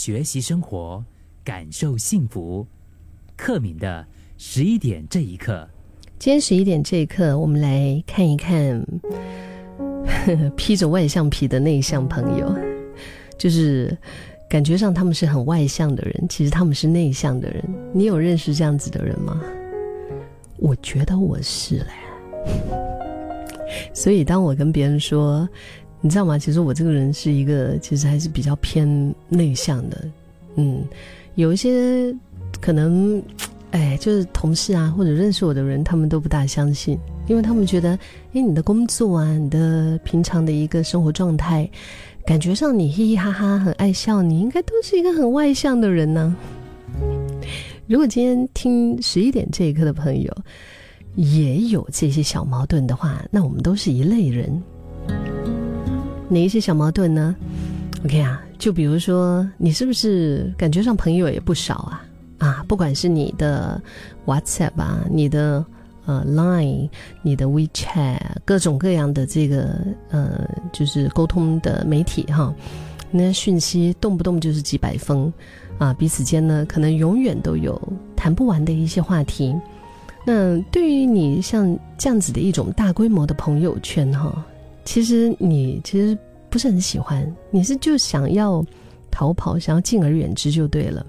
[0.00, 1.04] 学习生活，
[1.42, 2.64] 感受幸福。
[3.36, 5.68] 克敏的十一点这一刻，
[6.20, 8.80] 今天十一点这一刻，我们来看一看
[10.56, 12.54] 披着外向皮的内向朋友，
[13.36, 13.98] 就是
[14.48, 17.64] 感觉上他们是很外向的人，其实他们是内向的人。
[17.92, 19.42] 你有认识这样子的人吗？
[20.58, 21.86] 我觉得我是嘞。
[23.92, 25.48] 所以当我跟别人说，
[26.00, 26.38] 你知道吗？
[26.38, 30.04] 其实我这个人是一个，其实还是比较偏内向的。
[30.56, 30.84] 嗯，
[31.34, 32.14] 有一些。
[32.60, 33.22] 可能，
[33.70, 37.90] 哎，就是同事啊，或者认识我的人，他们都不大相信，因为他们觉得，
[38.32, 41.70] 哎，你的工作啊，你的平常的一个生活状态，
[42.24, 46.34] 感觉上你嘻嘻哈哈，很爱笑，你应该都是一个很外向的人呢。
[47.86, 50.36] 如果今天听十一点这一刻的朋友
[51.14, 54.60] 也有这些小矛盾的话，那我们都是一类人。
[56.28, 57.34] 哪一些小矛盾呢
[58.04, 62.04] ？OK 啊，就比如说，你是不是感觉上朋友也不少啊？
[62.38, 63.80] 啊，不管是你的
[64.26, 65.64] WhatsApp 啊，你的
[66.04, 66.88] 呃 Line，
[67.22, 69.78] 你的 WeChat，各种各样的这个
[70.10, 72.54] 呃，就是沟通的媒体哈，
[73.10, 75.32] 那讯息动不动就是几百封
[75.78, 77.80] 啊，彼此间呢可能永远都有
[78.14, 79.56] 谈不完的一些话题。
[80.24, 84.44] 那对于你像这样子的一种大规模的朋友圈哈，
[84.88, 86.16] 其实你其实
[86.48, 88.64] 不是很喜欢，你是就想要
[89.10, 91.04] 逃跑，想要敬而远之就对了。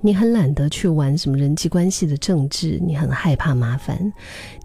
[0.00, 4.12] 你很懒得去玩什么人际关系的政治，你很害怕麻烦，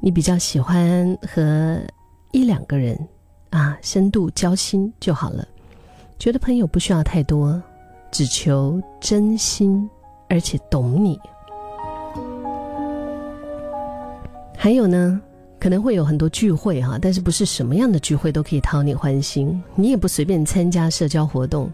[0.01, 1.79] 你比较喜欢和
[2.31, 2.97] 一两个人
[3.51, 5.47] 啊深度交心就好了，
[6.17, 7.61] 觉得朋友不需要太多，
[8.09, 9.87] 只求真心
[10.29, 11.19] 而且懂你。
[14.57, 15.21] 还有呢，
[15.59, 21.71] 可能会有很多聚会哈，但是不是什么样的聚会都可以讨你欢心，你也不随便参加社交活动。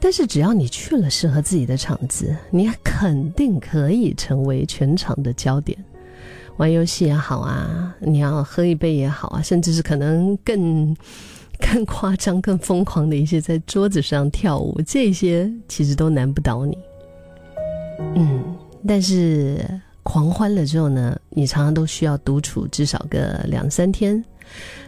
[0.00, 5.76] 但是只要你去了适合自己的场子，你肯定可以成为全场的焦点。
[6.56, 10.96] 玩游戏也好啊，你要喝一杯也好啊，甚至是可能更
[11.58, 16.78] 更夸张、更疯狂的一些，在桌子上跳舞，这些其实都难不倒你。
[18.14, 18.44] 嗯，
[18.86, 19.58] 但是
[20.08, 24.24] 狂欢了之后呢，你常常都需要独处至少个两三天，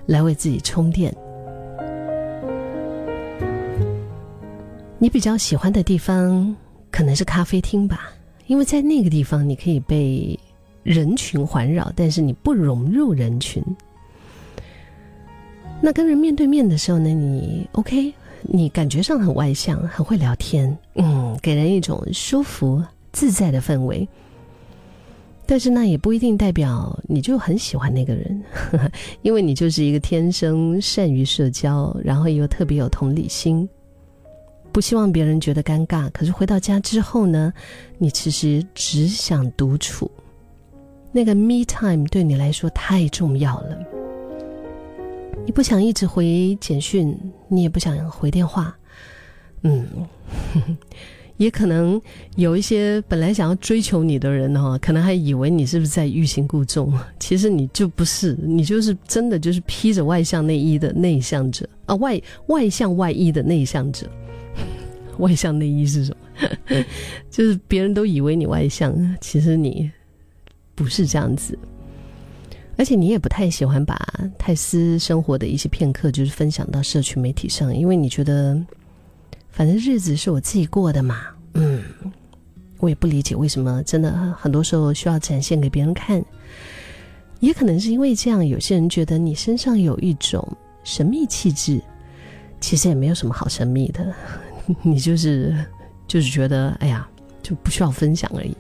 [0.07, 1.15] 来为自己充电。
[4.99, 6.57] 你比较喜欢的地方
[6.91, 8.11] 可能是咖啡厅吧，
[8.47, 10.39] 因为在那个地方你可以被
[10.83, 13.63] 人群环绕，但是你不融入人群。
[15.83, 18.11] 那跟人面对面的时候呢，你 OK，
[18.41, 22.83] 你感觉上很外向，很会聊天，嗯，给人一种舒服
[23.13, 24.09] 自在的氛围。
[25.51, 28.41] 但是那也不一定代表你就很喜欢那个人，
[29.23, 33.69] 因为你就是一个天生善于社交，然后又特别有同理心。
[34.71, 37.53] 不希望别人觉得尴尬，可是回到家之后呢，
[37.99, 40.09] 你其实只想独处。
[41.11, 43.77] 那个 me time 对你来说太重要了。
[45.45, 47.13] 你不想一直回简讯，
[47.49, 48.73] 你也不想回电话。
[49.63, 49.85] 嗯，
[51.41, 51.99] 也可能
[52.37, 64.07] 有一些本来想要追求你的人哈，可能还以为你是不是在欲擒故纵，其实你就不是，你就是真的就是披着外向内衣的内向者啊，外外向外衣的内向者。
[65.17, 66.77] 外向内衣是什么？
[67.31, 69.91] 就是别人都以为你外向，其实你
[70.75, 71.59] 不是这样子。
[72.77, 73.97] 而且你也不太喜欢把
[74.39, 78.59] 太私生活的一些片刻，就是分享到社群媒体上，因为你觉得
[79.51, 81.21] 反正日子是我自己过的嘛。
[81.55, 81.83] 嗯，
[82.79, 86.25] 我也不理解为什么真的很多时候需要展现给别人看。
[87.41, 90.47] 也可能是因为这样，有些人觉得你身上有一种
[90.85, 91.81] 神秘气质，
[92.61, 94.15] 其实也没有什么好神秘的。
[94.83, 95.57] 你就是，
[96.07, 97.09] 就是觉得，哎呀，
[97.43, 98.55] 就不需要分享而已。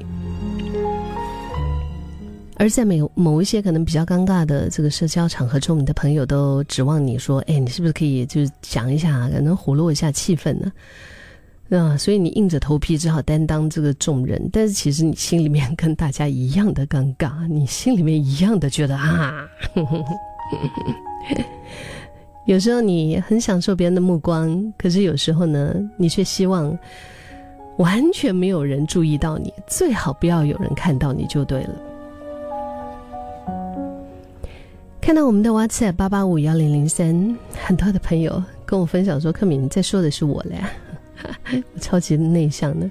[2.60, 10.70] 而在某某一些可能比较尴尬的这个社交场合中，你的朋友都指望你说，哎，你是不是可以就是讲一下，可能活络一下气氛呢？
[11.70, 14.38] 啊，所以你硬着头皮只好担当这个重任。
[14.52, 19.48] 但是其实你心里面跟大家一样的尴尬，你心里面一样的觉得啊。
[22.44, 26.78] 有时候你很享受别人的目光，可是有时候呢，你却希望
[27.78, 31.70] 完全没有人注意到你，最好不要有人看到你就对了。
[35.10, 40.60] 看到我们的 WhatsApp 八八五幺零零三，很多的朋友跟我分享说：“克敏在说的是我嘞，
[41.74, 42.88] 我超级内向的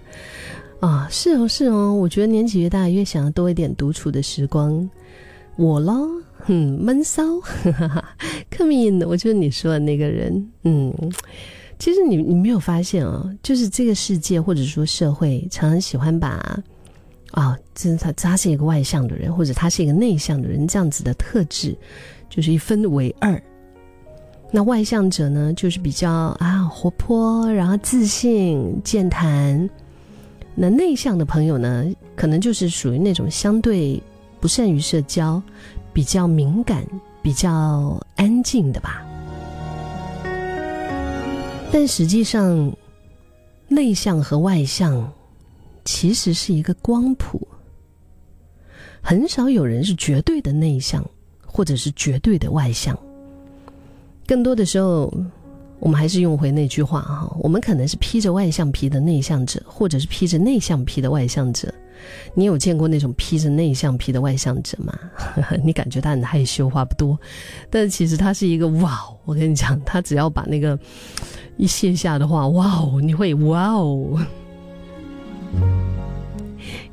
[0.82, 4.90] 啊，是哦是哦，我觉得年纪越大越想要多一点独处的时光，
[5.56, 6.10] 我咯。”
[6.48, 7.24] 嗯，闷骚，
[8.52, 10.46] 克敏，我就是你说的那个人。
[10.66, 10.94] 嗯，
[11.78, 16.62] 其实你你没有发现哦，就是这个世界或者说社会，常常喜欢把
[17.32, 21.78] 啊，这他他是一个外向的人，或者他是一个内向的人，这样子的特质，
[22.30, 23.42] 就是一分为二。
[24.52, 29.70] 那外向者呢，就是比较啊活泼，然后自信、健谈。
[30.56, 31.86] 那内向的朋友呢，
[32.16, 34.02] 可能就是属于那种相对
[34.40, 35.42] 不善于社交、
[35.94, 36.84] 比较敏感、
[37.22, 39.06] 比较安静的吧。
[41.72, 42.76] 但实际上，
[43.68, 45.14] 内向和外向
[45.92, 47.48] 其实是一个光谱，
[49.02, 51.04] 很少有人是绝对的内向，
[51.44, 52.98] 或者是绝对的外向。
[54.28, 55.12] 更多的时候，
[55.80, 61.74] 我们还是用回那句话哈，我们可能是披着外向皮的内向者，或者是披着内向皮的外向者。
[62.36, 64.96] 你有见过那种披着内向皮的外向者吗？
[65.66, 67.20] 你感觉他很害羞，话不多，
[67.72, 69.02] 但其实他是一个哇！
[69.26, 70.78] 我跟你讲，他只要把那个
[71.58, 74.24] 一卸下的话，哇哦，你会哇哦，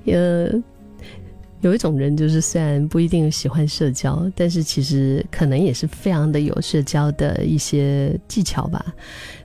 [0.07, 0.63] 呃。
[1.63, 8.95] 有一种人，就是虽然不一定喜欢社交，但是其实可能也是非常的有社交的一些技巧吧。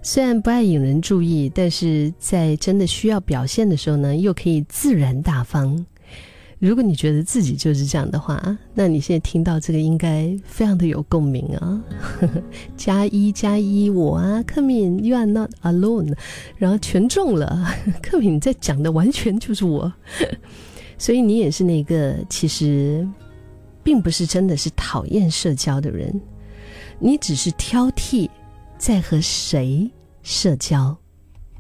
[0.04, 5.84] 虽然不爱引人注意，但是在真的需要表现的时候呢，又可以自然大方。
[6.62, 11.84] 如果你觉得自己就是这样的话，那你现在听到这个应该非常的有共鸣啊！
[12.78, 16.16] 加一加一，我啊，克敏，You are not alone，
[16.58, 17.68] 然后全中了。
[18.00, 19.92] 克敏在讲的完全就是我。
[21.00, 23.08] 所以你也是那个其实，
[23.82, 26.22] 并不是真的是讨厌社交的人，
[27.00, 28.30] 你只是挑剔
[28.78, 29.90] 在和谁
[30.22, 30.96] 社交。